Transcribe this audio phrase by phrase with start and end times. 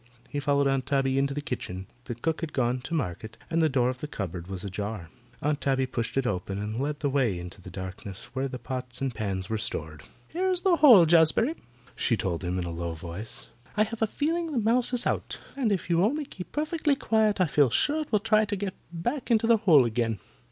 [0.29, 1.85] He followed Aunt Tabby into the kitchen.
[2.05, 5.09] The cook had gone to market and the door of the cupboard was ajar.
[5.43, 8.99] Aunt Tabby pushed it open and led the way into the darkness where the pots
[8.99, 10.01] and pans were stored.
[10.27, 11.53] "Here's the hole, Jazbury,"
[11.95, 13.49] she told him in a low voice.
[13.77, 17.39] "I have a feeling the mouse is out, and if you only keep perfectly quiet
[17.39, 20.17] I feel sure it will try to get back into the hole again.